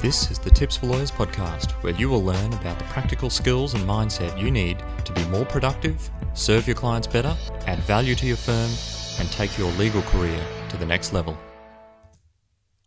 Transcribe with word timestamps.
This 0.00 0.30
is 0.30 0.38
the 0.38 0.50
Tips 0.50 0.76
for 0.76 0.86
Lawyers 0.86 1.10
podcast, 1.10 1.72
where 1.82 1.92
you 1.92 2.08
will 2.08 2.22
learn 2.22 2.52
about 2.52 2.78
the 2.78 2.84
practical 2.84 3.28
skills 3.28 3.74
and 3.74 3.82
mindset 3.82 4.40
you 4.40 4.48
need 4.48 4.80
to 5.04 5.12
be 5.12 5.24
more 5.24 5.44
productive, 5.44 6.08
serve 6.34 6.68
your 6.68 6.76
clients 6.76 7.08
better, 7.08 7.36
add 7.66 7.80
value 7.80 8.14
to 8.14 8.24
your 8.24 8.36
firm, 8.36 8.70
and 9.18 9.28
take 9.32 9.58
your 9.58 9.72
legal 9.72 10.00
career 10.02 10.40
to 10.68 10.76
the 10.76 10.86
next 10.86 11.12
level. 11.12 11.36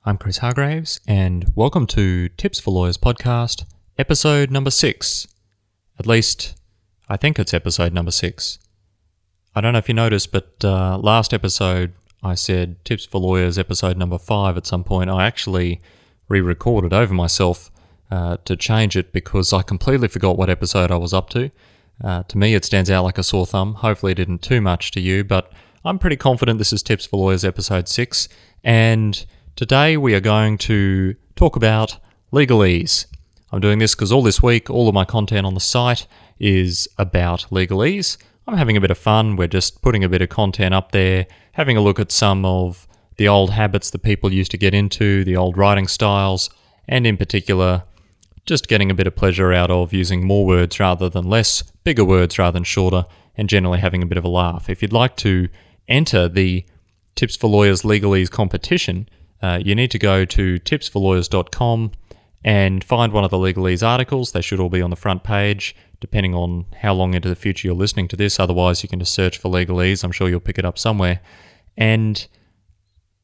I'm 0.05 0.17
Chris 0.17 0.37
Hargraves, 0.37 1.01
and 1.05 1.51
welcome 1.53 1.85
to 1.87 2.29
Tips 2.29 2.61
for 2.61 2.71
Lawyers 2.71 2.97
podcast, 2.97 3.65
episode 3.97 4.49
number 4.49 4.71
six. 4.71 5.27
At 5.99 6.07
least, 6.07 6.57
I 7.09 7.17
think 7.17 7.37
it's 7.37 7.53
episode 7.53 7.91
number 7.91 8.11
six. 8.11 8.57
I 9.53 9.59
don't 9.59 9.73
know 9.73 9.79
if 9.79 9.89
you 9.89 9.95
noticed, 9.95 10.31
but 10.31 10.55
uh, 10.63 10.97
last 10.97 11.33
episode 11.33 11.91
I 12.23 12.35
said 12.35 12.85
Tips 12.85 13.03
for 13.03 13.19
Lawyers 13.19 13.59
episode 13.59 13.97
number 13.97 14.17
five 14.17 14.55
at 14.55 14.65
some 14.65 14.85
point. 14.85 15.09
I 15.09 15.25
actually 15.25 15.81
re 16.31 16.41
recorded 16.41 16.93
over 16.93 17.13
myself 17.13 17.69
uh, 18.09 18.37
to 18.45 18.55
change 18.55 18.95
it 18.95 19.13
because 19.13 19.53
I 19.53 19.61
completely 19.61 20.07
forgot 20.07 20.37
what 20.37 20.49
episode 20.49 20.89
I 20.89 20.97
was 20.97 21.13
up 21.13 21.29
to. 21.31 21.51
Uh, 22.03 22.23
to 22.23 22.37
me, 22.37 22.55
it 22.55 22.65
stands 22.65 22.89
out 22.89 23.03
like 23.03 23.17
a 23.17 23.23
sore 23.23 23.45
thumb. 23.45 23.75
Hopefully, 23.75 24.13
it 24.13 24.15
didn't 24.15 24.41
too 24.41 24.61
much 24.61 24.91
to 24.91 25.01
you, 25.01 25.23
but 25.23 25.51
I'm 25.85 25.99
pretty 25.99 26.15
confident 26.15 26.57
this 26.57 26.73
is 26.73 26.81
Tips 26.81 27.05
for 27.05 27.17
Lawyers 27.17 27.45
episode 27.45 27.87
six. 27.87 28.27
And 28.63 29.23
today 29.55 29.97
we 29.97 30.15
are 30.15 30.19
going 30.19 30.57
to 30.59 31.15
talk 31.35 31.55
about 31.55 31.97
legalese. 32.31 33.05
I'm 33.51 33.59
doing 33.59 33.79
this 33.79 33.93
because 33.93 34.11
all 34.11 34.23
this 34.23 34.41
week, 34.41 34.69
all 34.69 34.87
of 34.87 34.95
my 34.95 35.05
content 35.05 35.45
on 35.45 35.53
the 35.53 35.59
site 35.59 36.07
is 36.39 36.87
about 36.97 37.45
legalese. 37.51 38.17
I'm 38.47 38.57
having 38.57 38.77
a 38.77 38.81
bit 38.81 38.91
of 38.91 38.97
fun. 38.97 39.35
We're 39.35 39.47
just 39.47 39.81
putting 39.81 40.03
a 40.03 40.09
bit 40.09 40.21
of 40.21 40.29
content 40.29 40.73
up 40.73 40.91
there, 40.91 41.27
having 41.51 41.77
a 41.77 41.81
look 41.81 41.99
at 41.99 42.11
some 42.11 42.45
of 42.45 42.87
the 43.17 43.27
old 43.27 43.51
habits 43.51 43.91
that 43.91 43.99
people 43.99 44.31
used 44.31 44.51
to 44.51 44.57
get 44.57 44.73
into, 44.73 45.23
the 45.23 45.35
old 45.35 45.57
writing 45.57 45.87
styles, 45.87 46.49
and 46.87 47.05
in 47.05 47.17
particular, 47.17 47.83
just 48.45 48.67
getting 48.67 48.89
a 48.89 48.95
bit 48.95 49.07
of 49.07 49.15
pleasure 49.15 49.53
out 49.53 49.69
of 49.69 49.93
using 49.93 50.25
more 50.25 50.45
words 50.45 50.79
rather 50.79 51.09
than 51.09 51.29
less, 51.29 51.61
bigger 51.83 52.05
words 52.05 52.39
rather 52.39 52.55
than 52.55 52.63
shorter, 52.63 53.05
and 53.37 53.49
generally 53.49 53.79
having 53.79 54.01
a 54.01 54.05
bit 54.05 54.17
of 54.17 54.25
a 54.25 54.29
laugh. 54.29 54.69
If 54.69 54.81
you'd 54.81 54.93
like 54.93 55.15
to 55.17 55.47
enter 55.87 56.27
the 56.27 56.65
Tips 57.15 57.35
for 57.35 57.47
Lawyers 57.47 57.83
Legalese 57.83 58.31
competition, 58.31 59.07
uh, 59.41 59.59
you 59.63 59.75
need 59.75 59.91
to 59.91 59.99
go 59.99 60.25
to 60.25 60.59
tipsforlawyers.com 60.59 61.91
and 62.43 62.83
find 62.83 63.13
one 63.13 63.23
of 63.23 63.31
the 63.31 63.37
legalese 63.37 63.85
articles. 63.85 64.31
They 64.31 64.41
should 64.41 64.59
all 64.59 64.69
be 64.69 64.81
on 64.81 64.89
the 64.89 64.95
front 64.95 65.23
page 65.23 65.75
depending 65.99 66.33
on 66.33 66.65
how 66.81 66.93
long 66.93 67.13
into 67.13 67.29
the 67.29 67.35
future 67.35 67.67
you're 67.67 67.75
listening 67.75 68.07
to 68.09 68.15
this. 68.15 68.39
Otherwise, 68.39 68.81
you 68.81 68.89
can 68.89 68.99
just 68.99 69.13
search 69.13 69.37
for 69.37 69.49
legalese. 69.49 70.03
I'm 70.03 70.11
sure 70.11 70.27
you'll 70.27 70.39
pick 70.39 70.57
it 70.57 70.65
up 70.65 70.77
somewhere. 70.77 71.21
And 71.77 72.27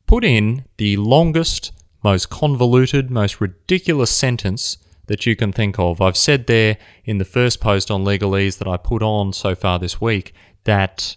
put 0.08 0.23
in 0.23 0.66
the 0.77 0.97
longest, 0.97 1.72
most 2.03 2.30
convoluted, 2.30 3.11
most 3.11 3.39
ridiculous 3.39 4.09
sentence 4.09 4.77
that 5.05 5.25
you 5.25 5.36
can 5.36 5.52
think 5.52 5.77
of. 5.77 6.02
I've 6.02 6.17
said 6.17 6.47
there 6.47 6.77
in 7.05 7.17
the 7.17 7.25
first 7.25 7.61
post 7.61 7.91
on 7.91 8.03
legalese 8.03 8.58
that 8.58 8.67
I 8.67 8.78
put 8.78 9.03
on 9.03 9.33
so 9.33 9.53
far 9.53 9.80
this 9.80 10.02
week 10.02 10.33
that 10.63 11.16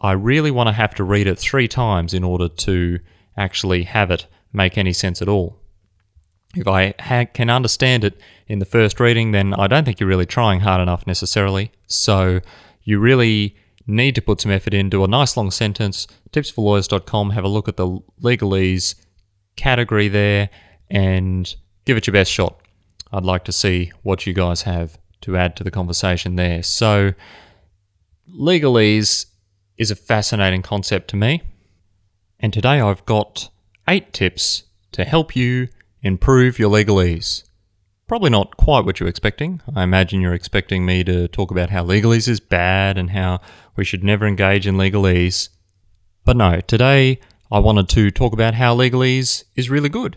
I 0.00 0.12
really 0.12 0.50
want 0.50 0.68
to 0.68 0.72
have 0.72 0.94
to 0.96 1.04
read 1.04 1.26
it 1.26 1.38
three 1.38 1.68
times 1.68 2.12
in 2.12 2.24
order 2.24 2.48
to 2.48 2.98
actually 3.36 3.84
have 3.84 4.10
it 4.10 4.26
make 4.52 4.76
any 4.76 4.92
sense 4.92 5.22
at 5.22 5.28
all. 5.28 5.58
If 6.54 6.68
I 6.68 6.94
ha- 7.00 7.26
can 7.32 7.48
understand 7.48 8.04
it 8.04 8.20
in 8.46 8.58
the 8.58 8.66
first 8.66 9.00
reading, 9.00 9.32
then 9.32 9.54
I 9.54 9.66
don't 9.66 9.84
think 9.84 10.00
you're 10.00 10.08
really 10.08 10.26
trying 10.26 10.60
hard 10.60 10.82
enough 10.82 11.06
necessarily. 11.06 11.72
So 11.86 12.40
you 12.82 12.98
really 12.98 13.56
need 13.86 14.14
to 14.14 14.22
put 14.22 14.40
some 14.40 14.52
effort 14.52 14.74
in, 14.74 14.90
do 14.90 15.04
a 15.04 15.08
nice 15.08 15.36
long 15.36 15.50
sentence. 15.50 16.06
Tipsforlawyers.com, 16.32 17.30
have 17.30 17.44
a 17.44 17.48
look 17.48 17.68
at 17.68 17.76
the 17.76 18.00
legalese 18.22 18.94
category 19.56 20.08
there 20.08 20.50
and 20.90 21.54
give 21.84 21.96
it 21.96 22.06
your 22.06 22.12
best 22.12 22.30
shot. 22.30 22.60
I'd 23.12 23.24
like 23.24 23.44
to 23.44 23.52
see 23.52 23.92
what 24.02 24.26
you 24.26 24.32
guys 24.32 24.62
have 24.62 24.98
to 25.22 25.36
add 25.36 25.56
to 25.56 25.64
the 25.64 25.70
conversation 25.70 26.36
there. 26.36 26.62
So, 26.62 27.12
legalese 28.30 29.26
is 29.76 29.90
a 29.90 29.96
fascinating 29.96 30.62
concept 30.62 31.08
to 31.08 31.16
me. 31.16 31.42
And 32.40 32.52
today 32.52 32.80
I've 32.80 33.04
got 33.06 33.50
eight 33.88 34.12
tips 34.12 34.64
to 34.92 35.04
help 35.04 35.36
you 35.36 35.68
improve 36.02 36.58
your 36.58 36.70
legalese. 36.70 37.44
Probably 38.06 38.30
not 38.30 38.56
quite 38.56 38.84
what 38.84 39.00
you're 39.00 39.08
expecting. 39.08 39.60
I 39.74 39.84
imagine 39.84 40.20
you're 40.20 40.34
expecting 40.34 40.84
me 40.84 41.02
to 41.04 41.28
talk 41.28 41.50
about 41.50 41.70
how 41.70 41.84
legalese 41.84 42.28
is 42.28 42.40
bad 42.40 42.98
and 42.98 43.10
how 43.10 43.40
we 43.76 43.84
should 43.84 44.04
never 44.04 44.26
engage 44.26 44.66
in 44.66 44.76
legalese. 44.76 45.48
But 46.24 46.36
no, 46.36 46.60
today 46.60 47.20
I 47.50 47.58
wanted 47.58 47.88
to 47.90 48.10
talk 48.10 48.32
about 48.32 48.54
how 48.54 48.76
legalese 48.76 49.44
is 49.56 49.70
really 49.70 49.88
good 49.88 50.16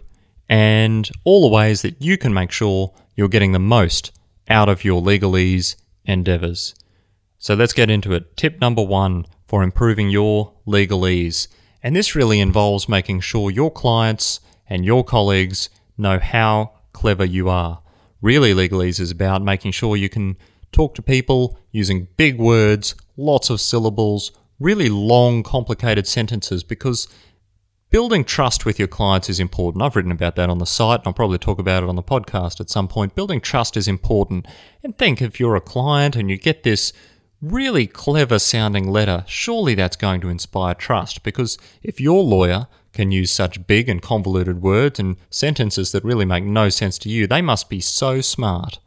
and 0.49 1.09
all 1.23 1.41
the 1.41 1.55
ways 1.55 1.81
that 1.83 2.01
you 2.01 2.17
can 2.17 2.33
make 2.33 2.51
sure 2.51 2.93
you're 3.15 3.29
getting 3.29 3.51
the 3.51 3.59
most 3.59 4.11
out 4.49 4.69
of 4.69 4.83
your 4.83 5.01
legalese 5.01 5.75
endeavors. 6.05 6.75
So 7.39 7.53
let's 7.53 7.73
get 7.73 7.89
into 7.89 8.13
it. 8.13 8.35
Tip 8.35 8.59
number 8.59 8.83
one 8.83 9.25
for 9.47 9.63
improving 9.63 10.09
your 10.09 10.53
legalese. 10.67 11.47
And 11.81 11.95
this 11.95 12.15
really 12.15 12.39
involves 12.39 12.89
making 12.89 13.21
sure 13.21 13.51
your 13.51 13.71
clients 13.71 14.39
and 14.67 14.83
your 14.83 15.03
colleagues 15.03 15.69
know 15.97 16.19
how 16.19 16.71
clever 16.95 17.25
you 17.25 17.49
are. 17.49 17.81
Really, 18.21 18.53
legalese 18.53 18.99
is 18.99 19.11
about 19.11 19.43
making 19.43 19.71
sure 19.71 19.95
you 19.95 20.09
can 20.09 20.37
talk 20.71 20.95
to 20.95 21.01
people 21.01 21.59
using 21.71 22.07
big 22.17 22.39
words, 22.39 22.95
lots 23.17 23.49
of 23.51 23.61
syllables, 23.61 24.31
really 24.59 24.89
long, 24.89 25.43
complicated 25.43 26.07
sentences 26.07 26.63
because 26.63 27.07
building 27.89 28.23
trust 28.23 28.65
with 28.65 28.79
your 28.79 28.87
clients 28.87 29.29
is 29.29 29.39
important. 29.39 29.83
I've 29.83 29.95
written 29.95 30.11
about 30.11 30.35
that 30.37 30.49
on 30.49 30.57
the 30.57 30.65
site 30.65 31.01
and 31.01 31.07
I'll 31.07 31.13
probably 31.13 31.37
talk 31.37 31.59
about 31.59 31.83
it 31.83 31.89
on 31.89 31.95
the 31.95 32.03
podcast 32.03 32.59
at 32.59 32.69
some 32.69 32.87
point. 32.87 33.15
Building 33.15 33.41
trust 33.41 33.77
is 33.77 33.87
important. 33.87 34.47
And 34.83 34.97
think 34.97 35.21
if 35.21 35.39
you're 35.39 35.55
a 35.55 35.61
client 35.61 36.15
and 36.15 36.29
you 36.29 36.37
get 36.37 36.63
this 36.63 36.93
really 37.41 37.85
clever 37.85 38.39
sounding 38.39 38.89
letter, 38.89 39.23
surely 39.27 39.75
that's 39.75 39.97
going 39.97 40.21
to 40.21 40.29
inspire 40.29 40.73
trust 40.73 41.23
because 41.23 41.57
if 41.83 41.99
your 41.99 42.23
lawyer 42.23 42.67
can 42.95 43.11
use 43.11 43.31
such 43.31 43.67
big 43.67 43.87
and 43.87 44.01
convoluted 44.01 44.61
words 44.61 44.99
and 44.99 45.17
sentences 45.29 45.91
that 45.91 46.03
really 46.03 46.25
make 46.25 46.43
no 46.43 46.69
sense 46.69 46.97
to 46.99 47.09
you, 47.09 47.27
they 47.27 47.41
must 47.41 47.69
be 47.69 47.79
so 47.79 48.21
smart. 48.21 48.79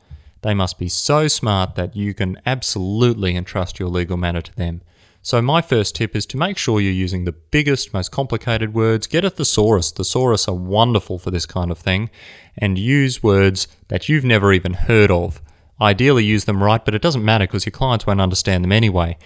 They 0.43 0.55
must 0.55 0.79
be 0.79 0.89
so 0.89 1.29
smart 1.29 1.75
that 1.77 1.95
you 1.95 2.15
can 2.15 2.41
absolutely 2.47 3.37
entrust 3.37 3.79
your 3.79 3.89
legal 3.89 4.17
matter 4.17 4.43
to 4.43 4.57
them. 4.57 4.83
So, 5.21 5.43
my 5.43 5.61
first 5.61 5.95
tip 5.97 6.15
is 6.17 6.27
to 6.27 6.37
make 6.37 6.57
sure 6.57 6.81
you're 6.81 6.93
using 6.93 7.25
the 7.25 7.33
biggest, 7.33 7.93
most 7.93 8.11
complicated 8.11 8.73
words. 8.73 9.07
Get 9.07 9.25
a 9.25 9.31
thesaurus. 9.31 9.91
Thesaurus 9.91 10.49
are 10.49 10.55
wonderful 10.55 11.19
for 11.19 11.31
this 11.31 11.45
kind 11.45 11.71
of 11.71 11.79
thing. 11.79 12.09
And 12.57 12.79
use 12.79 13.23
words 13.23 13.69
that 13.89 14.09
you've 14.09 14.25
never 14.25 14.53
even 14.53 14.75
heard 14.75 15.11
of. 15.11 15.43
Ideally, 15.81 16.25
use 16.25 16.45
them 16.45 16.63
right, 16.63 16.85
but 16.85 16.95
it 16.95 17.03
doesn't 17.03 17.25
matter 17.25 17.47
because 17.47 17.67
your 17.67 17.73
clients 17.73 18.07
won't 18.07 18.21
understand 18.21 18.65
them 18.65 18.73
anyway. 18.73 19.19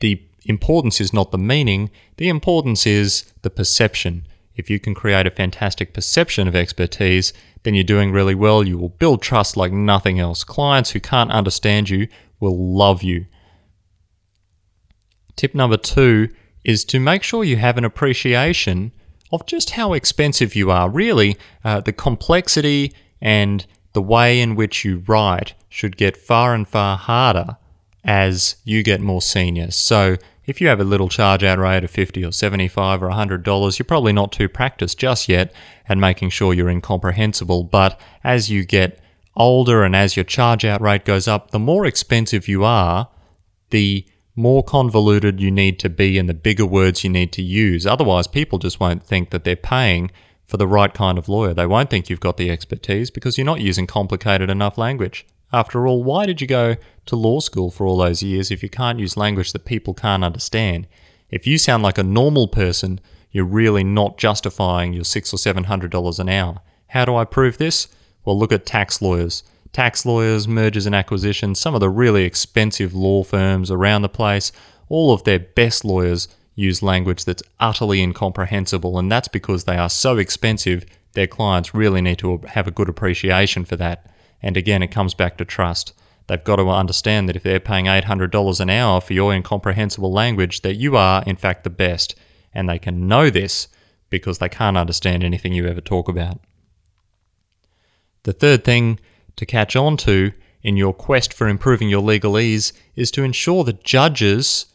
The 0.00 0.22
importance 0.48 1.00
is 1.00 1.12
not 1.12 1.30
the 1.30 1.38
meaning, 1.38 1.90
the 2.16 2.28
importance 2.28 2.86
is 2.86 3.32
the 3.42 3.50
perception. 3.50 4.26
If 4.56 4.68
you 4.68 4.80
can 4.80 4.94
create 4.94 5.26
a 5.26 5.30
fantastic 5.30 5.94
perception 5.94 6.48
of 6.48 6.56
expertise, 6.56 7.32
then 7.62 7.74
you're 7.74 7.84
doing 7.84 8.10
really 8.10 8.34
well. 8.34 8.66
You 8.66 8.78
will 8.78 8.88
build 8.88 9.22
trust 9.22 9.56
like 9.56 9.72
nothing 9.72 10.18
else. 10.18 10.42
Clients 10.42 10.90
who 10.90 11.00
can't 11.00 11.30
understand 11.30 11.90
you 11.90 12.08
will 12.40 12.56
love 12.56 13.02
you. 13.02 13.26
Tip 15.36 15.54
number 15.54 15.76
two 15.76 16.28
is 16.64 16.84
to 16.86 16.98
make 16.98 17.22
sure 17.22 17.44
you 17.44 17.56
have 17.56 17.78
an 17.78 17.84
appreciation 17.84 18.90
of 19.30 19.46
just 19.46 19.70
how 19.70 19.92
expensive 19.92 20.56
you 20.56 20.70
are. 20.70 20.90
Really, 20.90 21.36
uh, 21.64 21.80
the 21.80 21.92
complexity 21.92 22.92
and 23.20 23.64
the 23.92 24.02
way 24.02 24.40
in 24.40 24.56
which 24.56 24.84
you 24.84 25.04
write 25.06 25.54
should 25.68 25.96
get 25.96 26.16
far 26.16 26.54
and 26.54 26.66
far 26.66 26.96
harder 26.96 27.56
as 28.04 28.56
you 28.64 28.82
get 28.82 29.00
more 29.00 29.22
senior. 29.22 29.70
So, 29.70 30.16
if 30.48 30.62
you 30.62 30.68
have 30.68 30.80
a 30.80 30.84
little 30.84 31.10
charge 31.10 31.44
out 31.44 31.58
rate 31.58 31.84
of 31.84 31.90
50 31.90 32.24
or 32.24 32.32
75 32.32 33.02
or 33.02 33.10
$100, 33.10 33.78
you're 33.78 33.84
probably 33.84 34.14
not 34.14 34.32
too 34.32 34.48
practiced 34.48 34.98
just 34.98 35.28
yet 35.28 35.52
at 35.90 35.98
making 35.98 36.30
sure 36.30 36.54
you're 36.54 36.70
incomprehensible. 36.70 37.64
But 37.64 38.00
as 38.24 38.50
you 38.50 38.64
get 38.64 38.98
older 39.36 39.84
and 39.84 39.94
as 39.94 40.16
your 40.16 40.24
charge 40.24 40.64
out 40.64 40.80
rate 40.80 41.04
goes 41.04 41.28
up, 41.28 41.50
the 41.50 41.58
more 41.58 41.84
expensive 41.84 42.48
you 42.48 42.64
are, 42.64 43.10
the 43.68 44.06
more 44.34 44.62
convoluted 44.62 45.38
you 45.38 45.50
need 45.50 45.78
to 45.80 45.90
be 45.90 46.16
and 46.16 46.30
the 46.30 46.34
bigger 46.34 46.64
words 46.64 47.04
you 47.04 47.10
need 47.10 47.30
to 47.32 47.42
use. 47.42 47.86
Otherwise, 47.86 48.26
people 48.26 48.58
just 48.58 48.80
won't 48.80 49.04
think 49.04 49.28
that 49.28 49.44
they're 49.44 49.54
paying 49.54 50.10
for 50.46 50.56
the 50.56 50.66
right 50.66 50.94
kind 50.94 51.18
of 51.18 51.28
lawyer. 51.28 51.52
They 51.52 51.66
won't 51.66 51.90
think 51.90 52.08
you've 52.08 52.20
got 52.20 52.38
the 52.38 52.50
expertise 52.50 53.10
because 53.10 53.36
you're 53.36 53.44
not 53.44 53.60
using 53.60 53.86
complicated 53.86 54.48
enough 54.48 54.78
language. 54.78 55.26
After 55.52 55.86
all, 55.86 56.02
why 56.02 56.24
did 56.24 56.40
you 56.40 56.46
go 56.46 56.76
to 57.08 57.16
law 57.16 57.40
school 57.40 57.70
for 57.70 57.86
all 57.86 57.98
those 57.98 58.22
years 58.22 58.50
if 58.50 58.62
you 58.62 58.68
can't 58.68 58.98
use 58.98 59.16
language 59.16 59.52
that 59.52 59.64
people 59.64 59.94
can't 59.94 60.24
understand? 60.24 60.86
If 61.30 61.46
you 61.46 61.58
sound 61.58 61.82
like 61.82 61.98
a 61.98 62.02
normal 62.02 62.48
person, 62.48 63.00
you're 63.30 63.44
really 63.44 63.84
not 63.84 64.18
justifying 64.18 64.92
your 64.92 65.04
six 65.04 65.32
or 65.32 65.38
seven 65.38 65.64
hundred 65.64 65.90
dollars 65.90 66.18
an 66.18 66.28
hour. 66.28 66.60
How 66.88 67.04
do 67.04 67.14
I 67.16 67.24
prove 67.24 67.58
this? 67.58 67.88
Well, 68.24 68.38
look 68.38 68.52
at 68.52 68.64
tax 68.64 69.02
lawyers. 69.02 69.42
Tax 69.72 70.06
lawyers, 70.06 70.48
mergers 70.48 70.86
and 70.86 70.94
acquisitions, 70.94 71.60
some 71.60 71.74
of 71.74 71.80
the 71.80 71.90
really 71.90 72.24
expensive 72.24 72.94
law 72.94 73.22
firms 73.22 73.70
around 73.70 74.02
the 74.02 74.08
place, 74.08 74.50
all 74.88 75.12
of 75.12 75.24
their 75.24 75.38
best 75.38 75.84
lawyers 75.84 76.28
use 76.54 76.82
language 76.82 77.24
that's 77.24 77.42
utterly 77.60 78.00
incomprehensible, 78.00 78.98
and 78.98 79.12
that's 79.12 79.28
because 79.28 79.64
they 79.64 79.76
are 79.76 79.90
so 79.90 80.16
expensive 80.16 80.84
their 81.12 81.26
clients 81.26 81.74
really 81.74 82.00
need 82.00 82.18
to 82.18 82.38
have 82.48 82.66
a 82.66 82.72
good 82.72 82.88
appreciation 82.88 83.64
for 83.64 83.76
that. 83.76 84.10
And 84.42 84.56
again, 84.56 84.82
it 84.82 84.90
comes 84.90 85.14
back 85.14 85.36
to 85.38 85.44
trust. 85.44 85.92
They've 86.28 86.44
got 86.44 86.56
to 86.56 86.68
understand 86.68 87.28
that 87.28 87.36
if 87.36 87.42
they're 87.42 87.58
paying 87.58 87.86
$800 87.86 88.60
an 88.60 88.70
hour 88.70 89.00
for 89.00 89.14
your 89.14 89.32
incomprehensible 89.32 90.12
language, 90.12 90.60
that 90.60 90.76
you 90.76 90.96
are, 90.96 91.24
in 91.24 91.36
fact, 91.36 91.64
the 91.64 91.70
best. 91.70 92.14
And 92.52 92.68
they 92.68 92.78
can 92.78 93.08
know 93.08 93.30
this 93.30 93.68
because 94.10 94.38
they 94.38 94.48
can't 94.48 94.76
understand 94.76 95.24
anything 95.24 95.52
you 95.52 95.66
ever 95.66 95.80
talk 95.80 96.08
about. 96.08 96.40
The 98.24 98.34
third 98.34 98.62
thing 98.62 99.00
to 99.36 99.46
catch 99.46 99.74
on 99.74 99.96
to 99.98 100.32
in 100.62 100.76
your 100.76 100.92
quest 100.92 101.32
for 101.32 101.48
improving 101.48 101.88
your 101.88 102.02
legalese 102.02 102.72
is 102.94 103.10
to 103.12 103.22
ensure 103.22 103.64
that 103.64 103.84
judges 103.84 104.66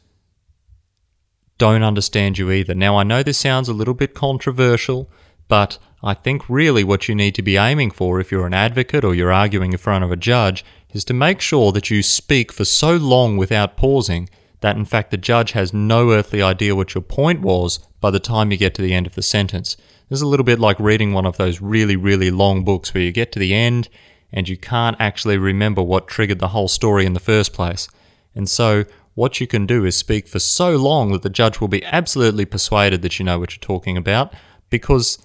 don't 1.60 1.84
understand 1.84 2.40
you 2.40 2.50
either. 2.50 2.74
Now, 2.74 2.98
I 2.98 3.04
know 3.04 3.22
this 3.22 3.38
sounds 3.38 3.70
a 3.70 3.74
little 3.74 3.94
bit 3.94 4.16
controversial, 4.16 5.10
but 5.48 5.78
I 6.02 6.14
think 6.14 6.50
really 6.50 6.84
what 6.84 7.08
you 7.08 7.16
need 7.16 7.36
to 7.36 7.42
be 7.42 7.58
aiming 7.58 7.92
for 7.92 8.20
if 8.20 8.32
you're 8.32 8.48
an 8.48 8.54
advocate 8.54 9.04
or 9.04 9.14
you're 9.14 9.32
arguing 9.32 9.72
in 9.72 9.78
front 9.78 10.04
of 10.04 10.12
a 10.12 10.18
judge 10.18 10.66
is 10.94 11.04
to 11.06 11.14
make 11.14 11.42
sure 11.42 11.72
that 11.72 11.90
you 11.90 12.02
speak 12.02 12.52
for 12.52 12.66
so 12.66 12.96
long 12.96 13.38
without 13.38 13.76
pausing 13.76 14.30
that 14.62 14.78
in 14.78 14.86
fact 14.86 15.12
the 15.12 15.18
judge 15.18 15.52
has 15.52 15.74
no 15.74 16.12
earthly 16.12 16.42
idea 16.42 16.76
what 16.76 16.96
your 16.96 17.02
point 17.02 17.42
was 17.42 17.80
by 18.00 18.10
the 18.10 18.20
time 18.20 18.52
you 18.52 18.58
get 18.58 18.74
to 18.76 18.82
the 18.82 18.94
end 18.94 19.06
of 19.06 19.16
the 19.16 19.22
sentence. 19.22 19.76
This 20.10 20.20
is 20.20 20.22
a 20.22 20.28
little 20.28 20.46
bit 20.46 20.60
like 20.60 20.80
reading 20.80 21.12
one 21.12 21.26
of 21.26 21.38
those 21.38 21.60
really, 21.60 21.96
really 21.96 22.32
long 22.32 22.64
books 22.64 22.94
where 22.94 23.04
you 23.04 23.12
get 23.12 23.32
to 23.34 23.40
the 23.40 23.54
end 23.54 23.90
and 24.32 24.48
you 24.48 24.56
can't 24.56 24.96
actually 25.00 25.38
remember 25.38 25.82
what 25.82 26.08
triggered 26.08 26.40
the 26.40 26.50
whole 26.50 26.68
story 26.68 27.06
in 27.06 27.14
the 27.14 27.20
first 27.20 27.54
place. 27.54 27.88
And 28.36 28.50
so, 28.50 28.86
what 29.16 29.40
you 29.40 29.46
can 29.46 29.68
do 29.68 29.86
is 29.86 29.96
speak 29.96 30.28
for 30.28 30.40
so 30.40 30.76
long 30.76 31.12
that 31.12 31.22
the 31.22 31.30
judge 31.30 31.62
will 31.62 31.68
be 31.68 31.86
absolutely 31.86 32.46
persuaded 32.46 33.04
that 33.04 33.20
you 33.20 33.26
know 33.26 33.38
what 33.38 33.54
you're 33.54 33.62
talking 33.62 33.96
about 33.96 34.34
because 34.72 35.23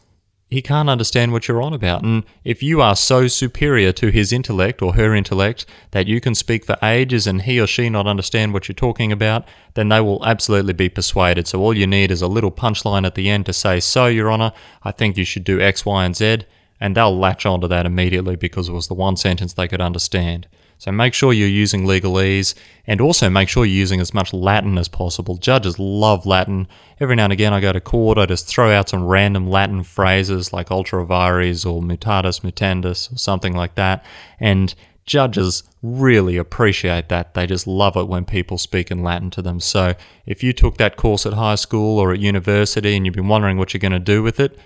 he 0.51 0.63
can't 0.63 0.89
understand 0.89 1.33
what 1.33 1.47
you're 1.47 1.61
on 1.61 1.75
about. 1.75 2.03
And 2.03 2.25
if 2.43 2.63
you 2.63 2.81
are 2.81 2.97
so 2.97 3.27
superior 3.27 3.93
to 3.93 4.11
his 4.11 4.33
intellect 4.33 4.81
or 4.81 4.95
her 4.95 5.15
intellect 5.15 5.67
that 5.91 6.07
you 6.07 6.23
can 6.23 6.35
speak 6.35 6.65
for 6.65 6.77
ages 6.83 7.27
and 7.27 7.43
he 7.43 7.61
or 7.61 7.67
she 7.67 7.91
not 7.91 8.07
understand 8.07 8.55
what 8.55 8.67
you're 8.67 8.75
talking 8.75 9.13
about, 9.13 9.47
then 9.75 9.91
they 9.91 10.01
will 10.01 10.25
absolutely 10.25 10.73
be 10.73 10.89
persuaded. 10.89 11.47
So 11.47 11.61
all 11.61 11.77
you 11.77 11.87
need 11.87 12.11
is 12.11 12.23
a 12.23 12.29
little 12.29 12.51
punchline 12.51 13.07
at 13.07 13.15
the 13.15 13.29
end 13.29 13.45
to 13.47 13.53
say, 13.53 13.79
So, 13.79 14.07
Your 14.07 14.33
Honour, 14.33 14.53
I 14.83 14.91
think 14.91 15.19
you 15.19 15.25
should 15.25 15.45
do 15.45 15.61
X, 15.61 15.85
Y, 15.85 16.05
and 16.05 16.17
Z. 16.17 16.39
And 16.81 16.97
they'll 16.97 17.17
latch 17.17 17.45
onto 17.45 17.69
that 17.69 17.87
immediately 17.87 18.37
because 18.37 18.69
it 18.69 18.73
was 18.73 18.89
the 18.89 18.95
one 18.95 19.17
sentence 19.17 19.53
they 19.53 19.69
could 19.69 19.81
understand. 19.81 20.47
So 20.79 20.93
make 20.93 21.13
sure 21.13 21.33
you're 21.33 21.49
using 21.49 21.85
legalese 21.85 22.55
and 22.87 23.01
also 23.01 23.29
make 23.29 23.49
sure 23.49 23.67
you're 23.67 23.75
using 23.75 24.01
as 24.01 24.15
much 24.15 24.33
Latin 24.33 24.79
as 24.79 24.89
possible. 24.89 25.37
Judges 25.37 25.79
love 25.79 26.25
Latin. 26.25 26.69
Every 27.01 27.17
now 27.17 27.25
and 27.25 27.33
again 27.33 27.53
I 27.53 27.61
go 27.61 27.73
to 27.73 27.81
court, 27.81 28.17
I 28.17 28.27
just 28.27 28.47
throw 28.47 28.71
out 28.71 28.89
some 28.89 29.05
random 29.05 29.51
Latin 29.51 29.83
phrases 29.83 30.53
like 30.53 30.71
ultra 30.71 31.05
vires 31.05 31.65
or 31.65 31.83
mutatis 31.83 32.41
mutandis 32.41 33.13
or 33.13 33.19
something 33.19 33.57
like 33.57 33.75
that. 33.75 34.05
And 34.39 34.73
judges 35.05 35.65
really 35.83 36.37
appreciate 36.37 37.09
that. 37.09 37.35
They 37.35 37.47
just 37.47 37.67
love 37.67 37.97
it 37.97 38.07
when 38.07 38.25
people 38.25 38.57
speak 38.57 38.93
in 38.93 39.03
Latin 39.03 39.31
to 39.31 39.43
them. 39.43 39.59
So 39.59 39.95
if 40.27 40.45
you 40.45 40.53
took 40.53 40.77
that 40.77 40.97
course 40.97 41.27
at 41.27 41.33
high 41.33 41.57
school 41.57 41.99
or 41.99 42.13
at 42.13 42.21
university 42.21 42.95
and 42.95 43.05
you've 43.05 43.17
been 43.17 43.27
wondering 43.27 43.59
what 43.59 43.75
you're 43.75 43.81
going 43.81 43.93
to 43.93 43.99
do 43.99 44.23
with 44.23 44.39
it, 44.39 44.57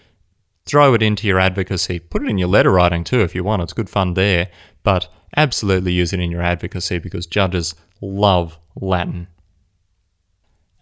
throw 0.66 0.92
it 0.92 1.02
into 1.02 1.26
your 1.26 1.38
advocacy. 1.40 2.00
Put 2.00 2.22
it 2.22 2.28
in 2.28 2.38
your 2.38 2.48
letter 2.48 2.70
writing 2.70 3.02
too 3.02 3.22
if 3.22 3.34
you 3.34 3.42
want. 3.42 3.62
It's 3.62 3.72
good 3.72 3.88
fun 3.88 4.12
there. 4.14 4.48
But 4.82 5.08
absolutely 5.36 5.92
use 5.92 6.12
it 6.12 6.20
in 6.20 6.30
your 6.30 6.42
advocacy 6.42 6.98
because 6.98 7.26
judges 7.26 7.74
love 8.00 8.58
Latin. 8.74 9.28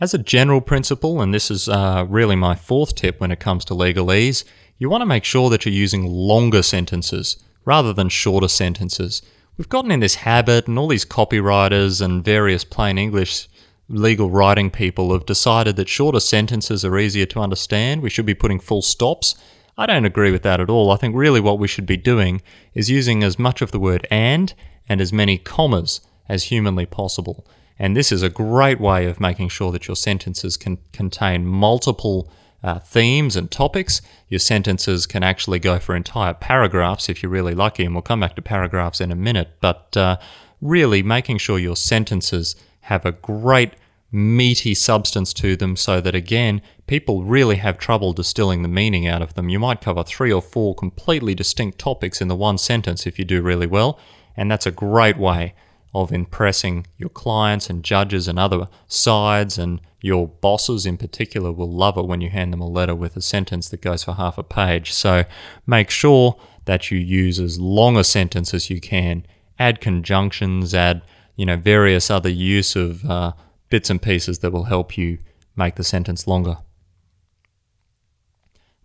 As 0.01 0.15
a 0.15 0.19
general 0.19 0.61
principle, 0.61 1.21
and 1.21 1.35
this 1.35 1.51
is 1.51 1.69
uh, 1.69 2.07
really 2.09 2.37
my 2.37 2.55
fourth 2.55 2.95
tip 2.95 3.21
when 3.21 3.31
it 3.31 3.41
comes 3.41 3.65
to 3.67 3.75
legalese, 3.75 4.45
you 4.79 4.89
want 4.89 5.03
to 5.03 5.07
make 5.07 5.25
sure 5.25 5.51
that 5.51 5.67
you're 5.67 5.75
using 5.75 6.07
longer 6.07 6.63
sentences 6.63 7.37
rather 7.67 7.93
than 7.93 8.09
shorter 8.09 8.49
sentences. 8.49 9.21
We've 9.59 9.69
gotten 9.69 9.91
in 9.91 10.01
this 10.01 10.15
habit, 10.15 10.67
and 10.67 10.79
all 10.79 10.89
these 10.89 11.05
copywriters 11.05 12.01
and 12.01 12.25
various 12.25 12.65
plain 12.65 12.97
English 12.97 13.47
legal 13.91 14.31
writing 14.31 14.71
people 14.71 15.13
have 15.13 15.27
decided 15.27 15.77
that 15.77 15.89
shorter 15.89 16.21
sentences 16.21 16.85
are 16.85 16.99
easier 16.99 17.27
to 17.27 17.41
understand. 17.41 18.01
We 18.01 18.09
should 18.09 18.25
be 18.25 18.35
putting 18.35 18.61
full 18.61 18.83
stops 18.83 19.35
I 19.81 19.87
don't 19.87 20.05
agree 20.05 20.31
with 20.31 20.43
that 20.43 20.61
at 20.61 20.69
all. 20.69 20.91
I 20.91 20.97
think 20.97 21.17
really 21.17 21.41
what 21.41 21.59
we 21.59 21.67
should 21.67 21.87
be 21.87 21.97
doing 21.97 22.43
is 22.75 22.91
using 22.91 23.25
as 23.25 23.39
much 23.39 23.63
of 23.63 23.71
the 23.71 23.81
word 23.81 24.07
and 24.11 24.53
and 24.87 25.01
as 25.01 25.11
many 25.11 25.39
commas 25.39 26.03
as 26.29 26.45
humanly 26.45 26.85
possible. 26.85 27.47
And 27.79 27.97
this 27.97 28.13
is 28.13 28.23
a 28.23 28.29
great 28.29 28.79
way 28.79 29.07
of 29.07 29.21
making 29.21 29.49
sure 29.49 29.73
that 29.73 29.89
your 29.89 29.97
sentences 29.97 30.59
can 30.59 30.77
contain 30.93 31.47
multiple 31.47 32.31
uh, 32.63 32.81
themes 32.81 33.37
and 33.37 33.51
topics. 33.51 34.03
Your 34.29 34.39
sentences 34.39 35.07
can 35.07 35.23
actually 35.23 35.59
go 35.59 35.79
for 35.79 35.97
entire 35.97 36.35
paragraphs 36.35 37.09
if 37.09 37.23
you're 37.23 37.33
really 37.33 37.55
lucky, 37.55 37.87
and 37.87 37.95
we'll 37.95 38.03
come 38.03 38.21
back 38.21 38.37
to 38.37 38.43
paragraphs 38.43 39.01
in 39.01 39.11
a 39.11 39.17
minute. 39.17 39.49
But 39.63 39.97
uh, 39.97 40.19
really 40.61 41.03
making 41.03 41.39
sure 41.39 41.59
your 41.59 41.75
sentences 41.75 42.55
have 42.83 43.07
a 43.07 43.13
great 43.13 43.73
meaty 44.13 44.75
substance 44.75 45.33
to 45.33 45.57
them 45.57 45.77
so 45.77 46.01
that 46.01 46.15
again 46.15 46.61
people 46.87 47.23
really 47.23 47.57
have 47.57 47.79
trouble 47.79 48.13
distilling 48.13 48.63
the 48.63 48.69
meaning 48.69 49.07
out 49.07 49.23
of 49.23 49.35
them. 49.35 49.49
You 49.49 49.59
might 49.61 49.81
cover 49.81 50.03
three 50.03 50.33
or 50.33 50.43
four 50.43 50.75
completely 50.75 51.35
distinct 51.35 51.79
topics 51.79 52.21
in 52.21 52.29
the 52.29 52.37
one 52.37 52.59
sentence 52.59 53.07
if 53.07 53.19
you 53.19 53.25
do 53.25 53.43
really 53.43 53.67
well 53.67 53.99
and 54.37 54.51
that's 54.51 54.67
a 54.67 54.73
great 54.73 55.17
way 55.17 55.55
of 55.95 56.13
impressing 56.13 56.87
your 56.99 57.09
clients 57.09 57.69
and 57.69 57.85
judges 57.85 58.29
and 58.29 58.39
other 58.39 58.69
sides 58.87 59.59
and 59.59 59.81
your 60.01 60.29
bosses 60.29 60.87
in 60.87 60.97
particular 60.97 61.53
will 61.53 61.71
love 61.71 61.97
it 61.99 62.07
when 62.07 62.21
you 62.21 62.31
hand 62.31 62.53
them 62.53 62.61
a 62.61 62.69
letter 62.69 62.95
with 62.95 63.17
a 63.17 63.21
sentence 63.21 63.69
that 63.69 63.83
goes 63.83 64.05
for 64.05 64.15
half 64.15 64.39
a 64.39 64.43
page. 64.43 64.93
So 64.93 65.25
make 65.67 65.91
sure 65.91 66.37
that 66.65 66.91
you 66.91 66.99
use 66.99 67.39
as 67.39 67.59
long 67.59 67.97
a 67.97 68.05
sentence 68.05 68.55
as 68.55 68.71
you 68.71 68.81
can 68.81 69.27
add 69.59 69.81
conjunctions 69.81 70.75
add 70.75 71.03
you 71.37 71.47
know 71.47 71.57
various 71.57 72.11
other 72.11 72.29
use 72.29 72.75
of 72.75 73.05
uh, 73.05 73.33
bits 73.71 73.89
and 73.89 74.03
pieces 74.03 74.41
that 74.41 74.53
will 74.53 74.65
help 74.65 74.99
you 74.99 75.19
make 75.57 75.77
the 75.77 75.85
sentence 75.85 76.27
longer. 76.27 76.59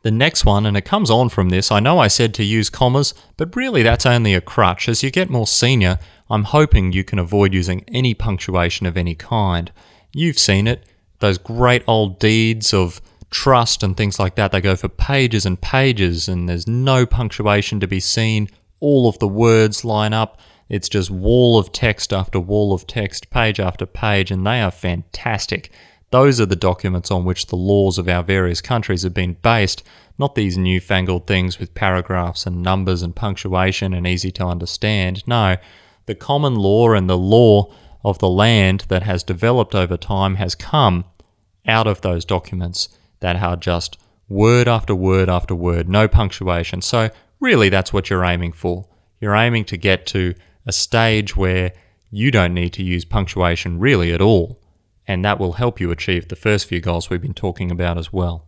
The 0.03 0.11
next 0.11 0.45
one, 0.45 0.67
and 0.67 0.77
it 0.77 0.85
comes 0.85 1.09
on 1.09 1.29
from 1.29 1.49
this, 1.49 1.71
I 1.71 1.79
know 1.79 1.97
I 1.97 2.07
said 2.07 2.35
to 2.35 2.43
use 2.43 2.69
commas, 2.69 3.15
but 3.37 3.55
really 3.55 3.81
that's 3.81 4.05
only 4.05 4.35
a 4.35 4.41
crutch. 4.41 4.87
As 4.87 5.01
you 5.01 5.09
get 5.09 5.31
more 5.31 5.47
senior, 5.47 5.97
I'm 6.29 6.43
hoping 6.43 6.93
you 6.93 7.03
can 7.03 7.17
avoid 7.17 7.55
using 7.55 7.83
any 7.87 8.13
punctuation 8.13 8.85
of 8.85 8.97
any 8.97 9.15
kind. 9.15 9.71
You've 10.13 10.37
seen 10.37 10.67
it, 10.67 10.85
those 11.19 11.39
great 11.39 11.83
old 11.87 12.19
deeds 12.19 12.71
of 12.71 13.01
trust 13.31 13.81
and 13.81 13.97
things 13.97 14.19
like 14.19 14.35
that, 14.35 14.51
they 14.51 14.61
go 14.61 14.75
for 14.75 14.89
pages 14.89 15.45
and 15.45 15.59
pages, 15.59 16.27
and 16.27 16.47
there's 16.47 16.67
no 16.67 17.07
punctuation 17.07 17.79
to 17.79 17.87
be 17.87 17.99
seen. 17.99 18.47
All 18.79 19.09
of 19.09 19.17
the 19.17 19.27
words 19.27 19.83
line 19.83 20.13
up. 20.13 20.39
It's 20.67 20.89
just 20.89 21.11
wall 21.11 21.59
of 21.59 21.71
text 21.71 22.11
after 22.11 22.39
wall 22.39 22.73
of 22.73 22.87
text, 22.87 23.29
page 23.29 23.59
after 23.59 23.85
page, 23.85 24.31
and 24.31 24.45
they 24.45 24.61
are 24.61 24.71
fantastic. 24.71 25.71
Those 26.11 26.39
are 26.39 26.45
the 26.45 26.55
documents 26.55 27.11
on 27.11 27.25
which 27.25 27.47
the 27.47 27.55
laws 27.55 27.97
of 27.97 28.07
our 28.07 28.23
various 28.23 28.61
countries 28.61 29.03
have 29.03 29.13
been 29.13 29.37
based, 29.41 29.83
not 30.17 30.35
these 30.35 30.57
newfangled 30.57 31.27
things 31.27 31.59
with 31.59 31.75
paragraphs 31.75 32.45
and 32.45 32.63
numbers 32.63 33.01
and 33.01 33.15
punctuation 33.15 33.93
and 33.93 34.07
easy 34.07 34.31
to 34.31 34.45
understand. 34.45 35.27
No, 35.27 35.57
the 36.05 36.15
common 36.15 36.55
law 36.55 36.93
and 36.93 37.09
the 37.09 37.17
law 37.17 37.71
of 38.03 38.19
the 38.19 38.29
land 38.29 38.85
that 38.87 39.03
has 39.03 39.23
developed 39.23 39.75
over 39.75 39.97
time 39.97 40.35
has 40.35 40.55
come 40.55 41.05
out 41.67 41.87
of 41.87 42.01
those 42.01 42.23
documents 42.23 42.89
that 43.19 43.41
are 43.41 43.55
just 43.55 43.97
word 44.29 44.67
after 44.67 44.95
word 44.95 45.29
after 45.29 45.55
word, 45.55 45.89
no 45.89 46.07
punctuation. 46.07 46.81
So, 46.81 47.09
really, 47.39 47.69
that's 47.69 47.91
what 47.91 48.09
you're 48.09 48.23
aiming 48.23 48.53
for. 48.53 48.87
You're 49.19 49.35
aiming 49.35 49.65
to 49.65 49.77
get 49.77 50.05
to 50.07 50.35
a 50.65 50.71
stage 50.71 51.35
where 51.35 51.73
you 52.09 52.31
don't 52.31 52.53
need 52.53 52.73
to 52.73 52.83
use 52.83 53.05
punctuation 53.05 53.79
really 53.79 54.11
at 54.13 54.21
all, 54.21 54.61
and 55.07 55.23
that 55.23 55.39
will 55.39 55.53
help 55.53 55.79
you 55.79 55.91
achieve 55.91 56.27
the 56.27 56.35
first 56.35 56.67
few 56.67 56.79
goals 56.79 57.09
we've 57.09 57.21
been 57.21 57.33
talking 57.33 57.71
about 57.71 57.97
as 57.97 58.11
well. 58.11 58.47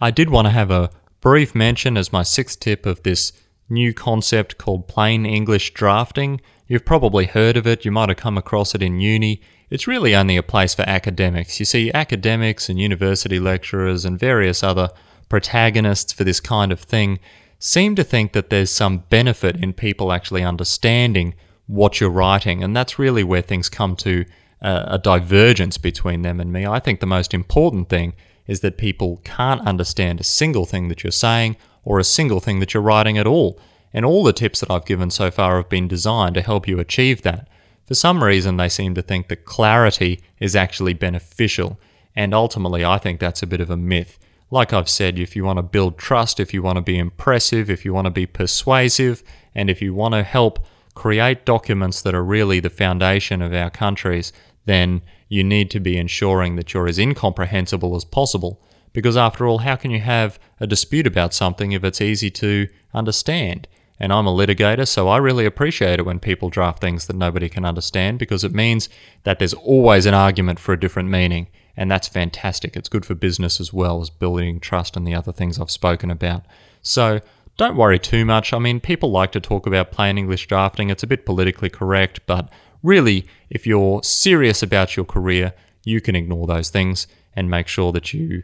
I 0.00 0.10
did 0.10 0.30
want 0.30 0.46
to 0.46 0.52
have 0.52 0.70
a 0.70 0.90
brief 1.20 1.54
mention 1.54 1.96
as 1.96 2.12
my 2.12 2.22
sixth 2.22 2.60
tip 2.60 2.86
of 2.86 3.02
this 3.02 3.32
new 3.68 3.92
concept 3.92 4.58
called 4.58 4.88
plain 4.88 5.26
English 5.26 5.74
drafting. 5.74 6.40
You've 6.66 6.84
probably 6.84 7.26
heard 7.26 7.56
of 7.56 7.66
it, 7.66 7.84
you 7.84 7.90
might 7.90 8.08
have 8.08 8.18
come 8.18 8.38
across 8.38 8.74
it 8.74 8.82
in 8.82 9.00
uni. 9.00 9.40
It's 9.70 9.86
really 9.86 10.14
only 10.14 10.36
a 10.36 10.42
place 10.42 10.74
for 10.74 10.88
academics. 10.88 11.58
You 11.58 11.66
see, 11.66 11.92
academics 11.92 12.68
and 12.68 12.78
university 12.78 13.38
lecturers 13.38 14.04
and 14.04 14.18
various 14.18 14.62
other 14.62 14.90
protagonists 15.28 16.12
for 16.12 16.24
this 16.24 16.40
kind 16.40 16.72
of 16.72 16.80
thing 16.80 17.18
seem 17.58 17.94
to 17.96 18.04
think 18.04 18.32
that 18.32 18.50
there's 18.50 18.70
some 18.70 19.04
benefit 19.10 19.56
in 19.56 19.72
people 19.72 20.12
actually 20.12 20.42
understanding 20.42 21.34
what 21.66 22.00
you're 22.00 22.10
writing, 22.10 22.62
and 22.62 22.76
that's 22.76 22.98
really 22.98 23.24
where 23.24 23.42
things 23.42 23.68
come 23.68 23.96
to 23.96 24.24
a, 24.60 24.84
a 24.88 24.98
divergence 24.98 25.78
between 25.78 26.22
them 26.22 26.40
and 26.40 26.52
me. 26.52 26.66
I 26.66 26.78
think 26.78 27.00
the 27.00 27.06
most 27.06 27.34
important 27.34 27.88
thing 27.88 28.14
is 28.46 28.60
that 28.60 28.78
people 28.78 29.20
can't 29.24 29.66
understand 29.66 30.20
a 30.20 30.24
single 30.24 30.64
thing 30.64 30.88
that 30.88 31.04
you're 31.04 31.10
saying 31.10 31.56
or 31.84 31.98
a 31.98 32.04
single 32.04 32.40
thing 32.40 32.60
that 32.60 32.74
you're 32.74 32.82
writing 32.82 33.18
at 33.18 33.26
all. 33.26 33.60
And 33.92 34.04
all 34.04 34.22
the 34.22 34.32
tips 34.32 34.60
that 34.60 34.70
I've 34.70 34.84
given 34.84 35.10
so 35.10 35.30
far 35.30 35.56
have 35.56 35.68
been 35.68 35.88
designed 35.88 36.34
to 36.34 36.42
help 36.42 36.68
you 36.68 36.78
achieve 36.78 37.22
that. 37.22 37.48
For 37.86 37.94
some 37.94 38.22
reason, 38.22 38.56
they 38.56 38.68
seem 38.68 38.94
to 38.94 39.02
think 39.02 39.28
that 39.28 39.46
clarity 39.46 40.20
is 40.40 40.54
actually 40.54 40.92
beneficial, 40.92 41.80
and 42.14 42.34
ultimately, 42.34 42.84
I 42.84 42.98
think 42.98 43.18
that's 43.18 43.42
a 43.42 43.46
bit 43.46 43.62
of 43.62 43.70
a 43.70 43.76
myth. 43.76 44.18
Like 44.50 44.72
I've 44.72 44.88
said, 44.88 45.18
if 45.18 45.36
you 45.36 45.44
want 45.44 45.58
to 45.58 45.62
build 45.62 45.98
trust, 45.98 46.40
if 46.40 46.54
you 46.54 46.62
want 46.62 46.76
to 46.76 46.82
be 46.82 46.98
impressive, 46.98 47.68
if 47.68 47.84
you 47.84 47.92
want 47.92 48.06
to 48.06 48.10
be 48.10 48.26
persuasive, 48.26 49.22
and 49.54 49.68
if 49.68 49.82
you 49.82 49.92
want 49.92 50.14
to 50.14 50.22
help 50.22 50.66
create 50.94 51.44
documents 51.44 52.02
that 52.02 52.14
are 52.14 52.24
really 52.24 52.60
the 52.60 52.70
foundation 52.70 53.42
of 53.42 53.52
our 53.52 53.70
countries, 53.70 54.32
then 54.64 55.02
you 55.28 55.44
need 55.44 55.70
to 55.70 55.80
be 55.80 55.96
ensuring 55.96 56.56
that 56.56 56.72
you're 56.72 56.88
as 56.88 56.98
incomprehensible 56.98 57.94
as 57.94 58.04
possible. 58.04 58.60
Because 58.92 59.16
after 59.16 59.46
all, 59.46 59.58
how 59.58 59.76
can 59.76 59.90
you 59.90 60.00
have 60.00 60.38
a 60.60 60.66
dispute 60.66 61.06
about 61.06 61.34
something 61.34 61.72
if 61.72 61.84
it's 61.84 62.00
easy 62.00 62.30
to 62.30 62.68
understand? 62.94 63.68
And 64.00 64.12
I'm 64.12 64.26
a 64.26 64.32
litigator, 64.32 64.86
so 64.86 65.08
I 65.08 65.18
really 65.18 65.44
appreciate 65.44 65.98
it 65.98 66.06
when 66.06 66.20
people 66.20 66.50
draft 66.50 66.80
things 66.80 67.06
that 67.06 67.16
nobody 67.16 67.48
can 67.48 67.64
understand 67.64 68.18
because 68.18 68.44
it 68.44 68.54
means 68.54 68.88
that 69.24 69.38
there's 69.38 69.54
always 69.54 70.06
an 70.06 70.14
argument 70.14 70.58
for 70.58 70.72
a 70.72 70.80
different 70.80 71.10
meaning. 71.10 71.48
And 71.78 71.88
that's 71.88 72.08
fantastic. 72.08 72.76
It's 72.76 72.88
good 72.88 73.06
for 73.06 73.14
business 73.14 73.60
as 73.60 73.72
well 73.72 74.00
as 74.00 74.10
building 74.10 74.58
trust 74.58 74.96
and 74.96 75.06
the 75.06 75.14
other 75.14 75.32
things 75.32 75.60
I've 75.60 75.70
spoken 75.70 76.10
about. 76.10 76.44
So 76.82 77.20
don't 77.56 77.76
worry 77.76 78.00
too 78.00 78.24
much. 78.24 78.52
I 78.52 78.58
mean, 78.58 78.80
people 78.80 79.12
like 79.12 79.30
to 79.32 79.40
talk 79.40 79.64
about 79.64 79.92
plain 79.92 80.18
English 80.18 80.48
drafting, 80.48 80.90
it's 80.90 81.04
a 81.04 81.06
bit 81.06 81.24
politically 81.24 81.70
correct, 81.70 82.18
but 82.26 82.50
really, 82.82 83.26
if 83.48 83.64
you're 83.64 84.02
serious 84.02 84.60
about 84.60 84.96
your 84.96 85.04
career, 85.04 85.52
you 85.84 86.00
can 86.00 86.16
ignore 86.16 86.48
those 86.48 86.68
things 86.68 87.06
and 87.36 87.48
make 87.48 87.68
sure 87.68 87.92
that 87.92 88.12
you 88.12 88.42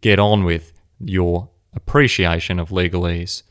get 0.00 0.18
on 0.18 0.42
with 0.42 0.72
your 0.98 1.48
appreciation 1.72 2.58
of 2.58 2.70
legalese. 2.70 3.44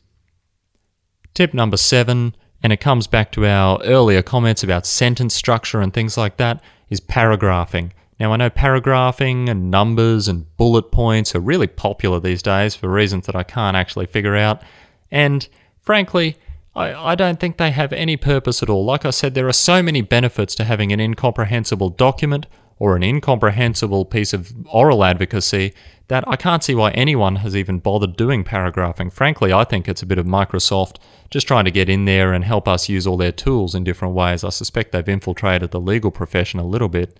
Tip 1.32 1.54
number 1.54 1.78
seven, 1.78 2.36
and 2.62 2.70
it 2.70 2.80
comes 2.80 3.06
back 3.06 3.32
to 3.32 3.46
our 3.46 3.82
earlier 3.82 4.20
comments 4.20 4.62
about 4.62 4.84
sentence 4.84 5.34
structure 5.34 5.80
and 5.80 5.94
things 5.94 6.18
like 6.18 6.36
that, 6.36 6.62
is 6.90 7.00
paragraphing. 7.00 7.94
Now, 8.18 8.32
I 8.32 8.36
know 8.36 8.50
paragraphing 8.50 9.48
and 9.48 9.70
numbers 9.70 10.26
and 10.26 10.56
bullet 10.56 10.90
points 10.90 11.34
are 11.34 11.40
really 11.40 11.66
popular 11.66 12.18
these 12.18 12.42
days 12.42 12.74
for 12.74 12.88
reasons 12.88 13.26
that 13.26 13.36
I 13.36 13.42
can't 13.42 13.76
actually 13.76 14.06
figure 14.06 14.34
out. 14.34 14.62
And 15.10 15.46
frankly, 15.82 16.36
I, 16.74 17.12
I 17.12 17.14
don't 17.14 17.38
think 17.38 17.58
they 17.58 17.70
have 17.70 17.92
any 17.92 18.16
purpose 18.16 18.62
at 18.62 18.70
all. 18.70 18.84
Like 18.84 19.04
I 19.04 19.10
said, 19.10 19.34
there 19.34 19.48
are 19.48 19.52
so 19.52 19.82
many 19.82 20.00
benefits 20.00 20.54
to 20.56 20.64
having 20.64 20.92
an 20.92 21.00
incomprehensible 21.00 21.90
document 21.90 22.46
or 22.78 22.96
an 22.96 23.02
incomprehensible 23.02 24.04
piece 24.04 24.32
of 24.32 24.52
oral 24.72 25.02
advocacy 25.02 25.72
that 26.08 26.26
I 26.28 26.36
can't 26.36 26.62
see 26.62 26.74
why 26.74 26.90
anyone 26.92 27.36
has 27.36 27.56
even 27.56 27.78
bothered 27.78 28.16
doing 28.16 28.44
paragraphing. 28.44 29.10
Frankly, 29.10 29.52
I 29.52 29.64
think 29.64 29.88
it's 29.88 30.02
a 30.02 30.06
bit 30.06 30.18
of 30.18 30.26
Microsoft 30.26 30.96
just 31.30 31.48
trying 31.48 31.64
to 31.64 31.70
get 31.70 31.88
in 31.88 32.04
there 32.04 32.32
and 32.32 32.44
help 32.44 32.68
us 32.68 32.88
use 32.88 33.06
all 33.06 33.16
their 33.16 33.32
tools 33.32 33.74
in 33.74 33.82
different 33.82 34.14
ways. 34.14 34.44
I 34.44 34.50
suspect 34.50 34.92
they've 34.92 35.08
infiltrated 35.08 35.70
the 35.70 35.80
legal 35.80 36.10
profession 36.10 36.60
a 36.60 36.66
little 36.66 36.88
bit. 36.88 37.18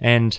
And 0.00 0.38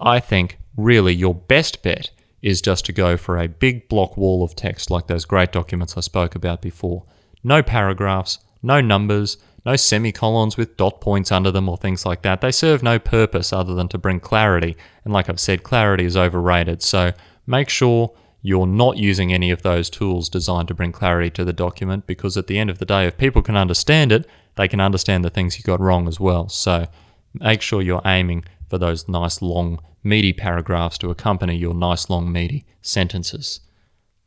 I 0.00 0.20
think 0.20 0.58
really 0.76 1.14
your 1.14 1.34
best 1.34 1.82
bet 1.82 2.10
is 2.42 2.60
just 2.60 2.84
to 2.86 2.92
go 2.92 3.16
for 3.16 3.38
a 3.38 3.48
big 3.48 3.88
block 3.88 4.16
wall 4.16 4.44
of 4.44 4.54
text 4.54 4.90
like 4.90 5.06
those 5.06 5.24
great 5.24 5.50
documents 5.52 5.96
I 5.96 6.00
spoke 6.00 6.34
about 6.34 6.60
before. 6.60 7.04
No 7.42 7.62
paragraphs, 7.62 8.38
no 8.62 8.80
numbers, 8.80 9.38
no 9.64 9.76
semicolons 9.76 10.56
with 10.56 10.76
dot 10.76 11.00
points 11.00 11.32
under 11.32 11.50
them 11.50 11.68
or 11.68 11.76
things 11.76 12.04
like 12.04 12.22
that. 12.22 12.40
They 12.40 12.52
serve 12.52 12.82
no 12.82 12.98
purpose 12.98 13.52
other 13.52 13.74
than 13.74 13.88
to 13.88 13.98
bring 13.98 14.20
clarity. 14.20 14.76
And 15.04 15.12
like 15.12 15.28
I've 15.28 15.40
said, 15.40 15.62
clarity 15.62 16.04
is 16.04 16.16
overrated. 16.16 16.82
So 16.82 17.12
make 17.46 17.70
sure 17.70 18.12
you're 18.42 18.66
not 18.66 18.98
using 18.98 19.32
any 19.32 19.50
of 19.50 19.62
those 19.62 19.88
tools 19.88 20.28
designed 20.28 20.68
to 20.68 20.74
bring 20.74 20.92
clarity 20.92 21.30
to 21.30 21.46
the 21.46 21.52
document 21.54 22.06
because 22.06 22.36
at 22.36 22.46
the 22.46 22.58
end 22.58 22.68
of 22.68 22.78
the 22.78 22.84
day, 22.84 23.06
if 23.06 23.16
people 23.16 23.40
can 23.40 23.56
understand 23.56 24.12
it, 24.12 24.26
they 24.56 24.68
can 24.68 24.80
understand 24.80 25.24
the 25.24 25.30
things 25.30 25.56
you 25.56 25.64
got 25.64 25.80
wrong 25.80 26.06
as 26.06 26.20
well. 26.20 26.50
So 26.50 26.86
make 27.32 27.62
sure 27.62 27.80
you're 27.80 28.02
aiming 28.04 28.44
for 28.74 28.78
those 28.78 29.08
nice 29.08 29.40
long, 29.40 29.80
meaty 30.02 30.32
paragraphs 30.32 30.98
to 30.98 31.08
accompany 31.08 31.56
your 31.56 31.74
nice 31.74 32.10
long, 32.10 32.32
meaty 32.32 32.66
sentences. 32.82 33.60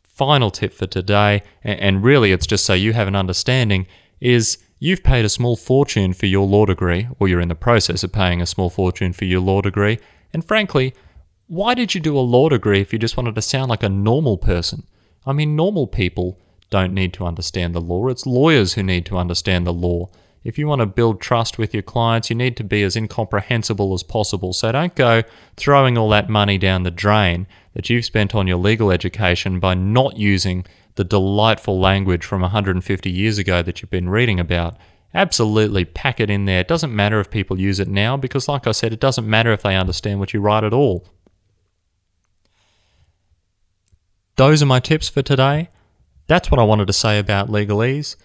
Final 0.08 0.50
tip 0.51 0.72
for 0.72 0.88
today, 0.88 1.44
and 1.63 2.01
really 2.01 2.32
it's 2.32 2.48
just 2.48 2.63
so 2.63 2.74
you 2.74 2.94
have 2.94 3.10
an 3.10 3.16
understanding, 3.16 3.86
is 4.22 4.58
you've 4.80 5.04
paid 5.04 5.25
a 5.25 5.30
small 5.30 5.58
fortune 5.58 6.13
for 6.13 6.27
your 6.27 6.48
law 6.48 6.66
degree, 6.66 7.10
or 7.20 7.27
you're 7.27 7.42
in 7.42 7.50
the 7.50 7.56
process 7.56 8.06
of 8.06 8.13
paying 8.13 8.42
a 8.42 8.46
small 8.46 8.70
fortune 8.70 9.12
for 9.12 9.25
your 9.25 9.42
law 9.42 9.60
degree, 9.60 10.00
and 10.32 10.46
frankly, 10.46 10.94
why 11.48 11.74
did 11.74 11.94
you 11.94 12.00
do 12.00 12.18
a 12.18 12.22
law 12.22 12.48
degree 12.48 12.80
if 12.80 12.94
you 12.94 13.00
just 13.00 13.18
wanted 13.18 13.36
to 13.36 13.42
sound 13.42 13.70
like 13.70 13.84
a 13.84 13.89
normal 13.89 14.38
person? 14.38 14.88
I 15.25 15.34
mean, 15.34 15.58
normal 15.58 15.88
people 15.88 16.39
don't 16.70 16.94
need 16.94 17.12
to 17.16 17.25
understand 17.25 17.75
the 17.75 17.82
law. 17.82 18.08
It's 18.08 18.25
lawyers 18.25 18.75
who 18.75 18.84
need 18.84 19.06
to 19.08 19.18
understand 19.18 19.68
the 19.68 19.74
law. 19.74 20.08
If 20.48 20.58
you 20.58 20.66
want 20.66 20.80
to 20.80 20.86
build 20.86 21.20
trust 21.20 21.58
with 21.58 21.74
your 21.74 21.84
clients, 21.84 22.30
you 22.30 22.36
need 22.38 22.56
to 22.56 22.63
be 22.63 22.82
as 22.82 22.96
incomprehensible 22.96 23.94
as 23.94 24.01
possible. 24.01 24.54
So 24.54 24.72
don't 24.72 24.96
go 24.96 25.24
throwing 25.58 25.98
all 25.98 26.08
that 26.12 26.30
money 26.30 26.58
down 26.58 26.84
the 26.84 26.89
drain 26.89 27.48
that 27.74 27.89
you've 27.89 28.06
spent 28.06 28.34
on 28.34 28.48
your 28.48 28.56
legal 28.56 28.89
education 28.89 29.60
by 29.60 29.74
not 29.74 30.16
using 30.16 30.66
the 30.96 31.04
delightful 31.04 31.82
language 31.82 32.24
from 32.24 32.39
150 32.39 33.12
years 33.12 33.38
ago 33.38 33.62
that 33.62 33.82
you've 33.82 33.92
been 33.92 34.08
reading 34.08 34.39
about. 34.39 34.77
Absolutely 35.13 35.84
pack 35.84 36.22
it 36.22 36.30
in 36.30 36.46
there. 36.46 36.62
It 36.62 36.70
doesn't 36.70 36.96
matter 36.96 37.20
if 37.20 37.30
people 37.30 37.60
use 37.60 37.82
it 37.82 37.89
now 37.89 38.16
because, 38.16 38.48
like 38.48 38.68
I 38.68 38.72
said, 38.72 38.94
it 38.94 39.01
doesn't 39.01 39.27
matter 39.27 39.51
if 39.51 39.63
they 39.63 39.75
understand 39.75 40.22
what 40.22 40.34
you 40.34 40.39
write 40.39 40.63
at 40.63 40.74
all. 40.74 41.10
Those 44.38 44.63
are 44.63 44.66
my 44.66 44.80
tips 44.80 45.10
for 45.10 45.22
today. 45.22 45.68
That's 46.27 46.50
what 46.50 46.60
I 46.62 46.63
wanted 46.63 46.88
to 46.88 46.94
say 46.94 47.20
about 47.20 47.50
legalese. 47.50 48.16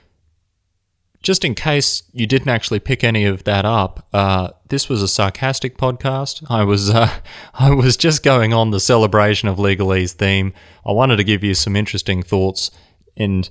Just 1.22 1.44
in 1.44 1.54
case 1.54 2.02
you 2.12 2.26
didn't 2.26 2.48
actually 2.48 2.80
pick 2.80 3.04
any 3.04 3.24
of 3.24 3.44
that 3.44 3.64
up, 3.64 4.08
uh, 4.12 4.50
this 4.68 4.88
was 4.88 5.02
a 5.02 5.08
sarcastic 5.08 5.78
podcast. 5.78 6.44
I 6.50 6.64
was 6.64 6.90
uh, 6.90 7.20
I 7.54 7.70
was 7.70 7.96
just 7.96 8.22
going 8.22 8.52
on 8.52 8.70
the 8.70 8.80
celebration 8.80 9.48
of 9.48 9.56
legalese 9.56 10.12
theme. 10.12 10.52
I 10.84 10.92
wanted 10.92 11.16
to 11.16 11.24
give 11.24 11.44
you 11.44 11.54
some 11.54 11.76
interesting 11.76 12.22
thoughts, 12.22 12.70
and 13.16 13.48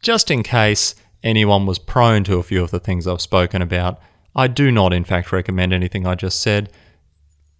just 0.00 0.30
in 0.30 0.42
case 0.42 0.94
anyone 1.24 1.66
was 1.66 1.78
prone 1.78 2.22
to 2.24 2.38
a 2.38 2.42
few 2.42 2.62
of 2.62 2.70
the 2.70 2.78
things 2.78 3.06
I've 3.06 3.20
spoken 3.20 3.62
about, 3.62 3.98
I 4.36 4.46
do 4.46 4.70
not, 4.70 4.92
in 4.92 5.04
fact, 5.04 5.32
recommend 5.32 5.72
anything 5.72 6.06
I 6.06 6.14
just 6.14 6.40
said. 6.40 6.70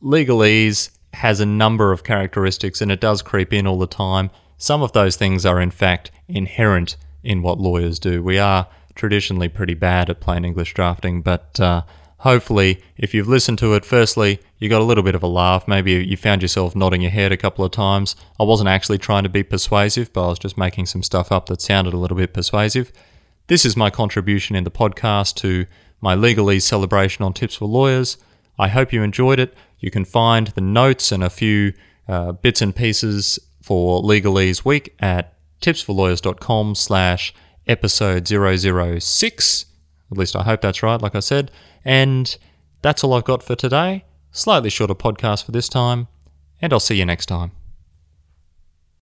Legalese 0.02 0.90
has 1.14 1.40
a 1.40 1.46
number 1.46 1.92
of 1.92 2.04
characteristics 2.04 2.80
and 2.80 2.92
it 2.92 3.00
does 3.00 3.22
creep 3.22 3.52
in 3.52 3.66
all 3.66 3.78
the 3.78 3.86
time. 3.86 4.30
Some 4.58 4.82
of 4.82 4.92
those 4.92 5.16
things 5.16 5.46
are, 5.46 5.60
in 5.60 5.70
fact, 5.70 6.10
inherent 6.28 6.96
in 7.22 7.42
what 7.42 7.58
lawyers 7.58 7.98
do. 7.98 8.22
We 8.22 8.38
are 8.38 8.68
traditionally 8.94 9.48
pretty 9.48 9.74
bad 9.74 10.10
at 10.10 10.20
plain 10.20 10.44
English 10.44 10.74
drafting, 10.74 11.22
but 11.22 11.58
uh, 11.60 11.82
hopefully, 12.18 12.82
if 12.96 13.12
you've 13.12 13.28
listened 13.28 13.58
to 13.58 13.74
it, 13.74 13.84
firstly, 13.84 14.40
you 14.58 14.68
got 14.68 14.80
a 14.80 14.84
little 14.84 15.04
bit 15.04 15.14
of 15.14 15.22
a 15.22 15.26
laugh. 15.28 15.68
Maybe 15.68 15.92
you 15.92 16.16
found 16.16 16.42
yourself 16.42 16.74
nodding 16.74 17.02
your 17.02 17.10
head 17.10 17.32
a 17.32 17.36
couple 17.36 17.64
of 17.64 17.72
times. 17.72 18.16
I 18.40 18.44
wasn't 18.44 18.68
actually 18.68 18.98
trying 18.98 19.24
to 19.24 19.28
be 19.28 19.42
persuasive, 19.42 20.12
but 20.12 20.24
I 20.24 20.28
was 20.28 20.38
just 20.38 20.56
making 20.56 20.86
some 20.86 21.02
stuff 21.02 21.30
up 21.30 21.46
that 21.46 21.60
sounded 21.60 21.92
a 21.94 21.98
little 21.98 22.16
bit 22.16 22.32
persuasive. 22.32 22.92
This 23.46 23.66
is 23.66 23.76
my 23.76 23.90
contribution 23.90 24.56
in 24.56 24.64
the 24.64 24.70
podcast 24.70 25.34
to 25.36 25.66
my 26.00 26.14
legalese 26.14 26.62
celebration 26.62 27.24
on 27.24 27.34
tips 27.34 27.56
for 27.56 27.66
lawyers. 27.66 28.16
I 28.58 28.68
hope 28.68 28.92
you 28.92 29.02
enjoyed 29.02 29.38
it. 29.38 29.54
You 29.80 29.90
can 29.90 30.04
find 30.04 30.48
the 30.48 30.60
notes 30.60 31.12
and 31.12 31.22
a 31.22 31.28
few 31.28 31.74
uh, 32.08 32.32
bits 32.32 32.62
and 32.62 32.74
pieces 32.74 33.38
for 33.60 34.02
Legalese 34.02 34.64
Week 34.64 34.94
at 35.00 35.34
tipsforlawyers.com 35.60 36.74
slash 36.74 37.34
episode 37.66 38.26
006. 38.28 39.66
At 40.10 40.18
least 40.18 40.36
I 40.36 40.42
hope 40.42 40.60
that's 40.60 40.82
right, 40.82 41.00
like 41.00 41.14
I 41.14 41.20
said. 41.20 41.50
And 41.84 42.36
that's 42.82 43.02
all 43.02 43.14
I've 43.14 43.24
got 43.24 43.42
for 43.42 43.56
today. 43.56 44.04
Slightly 44.32 44.70
shorter 44.70 44.94
podcast 44.94 45.44
for 45.44 45.52
this 45.52 45.68
time, 45.68 46.08
and 46.60 46.72
I'll 46.72 46.80
see 46.80 46.96
you 46.96 47.06
next 47.06 47.26
time. 47.26 47.52